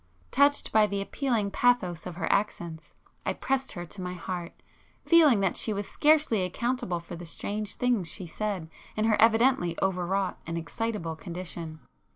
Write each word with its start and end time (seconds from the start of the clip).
Touched 0.31 0.71
by 0.71 0.87
the 0.87 0.99
appealing 0.99 1.51
pathos 1.51 2.07
of 2.07 2.15
her 2.15 2.25
accents, 2.31 2.95
I 3.23 3.33
pressed 3.33 3.73
her 3.73 3.85
to 3.85 4.01
my 4.01 4.15
heart, 4.15 4.51
feeling 5.05 5.41
that 5.41 5.55
she 5.55 5.73
was 5.73 5.87
scarcely 5.87 6.41
accountable 6.41 6.99
for 6.99 7.15
the 7.15 7.27
strange 7.27 7.75
things 7.75 8.07
she 8.07 8.25
said 8.25 8.67
in 8.97 9.05
her 9.05 9.15
evidently 9.21 9.77
overwrought 9.79 10.39
and 10.47 10.57
excitable 10.57 11.15
condition. 11.15 11.81